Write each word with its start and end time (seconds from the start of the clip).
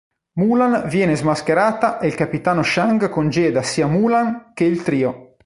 Mulan 0.39 0.87
viene 0.89 1.15
smascherata 1.15 1.99
e 1.99 2.07
il 2.07 2.15
capitano 2.15 2.63
Shang 2.63 3.07
congeda 3.07 3.61
sia 3.61 3.85
Mulan 3.85 4.49
che 4.55 4.63
il 4.63 4.81
trio. 4.81 5.35